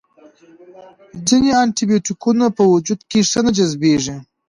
ځینې 1.27 1.49
انټي 1.61 1.83
بیوټیکونه 1.89 2.45
په 2.57 2.63
وجود 2.73 2.99
کې 3.09 3.19
ښه 3.29 3.39
نه 3.45 3.51
جذبیږي. 3.57 4.15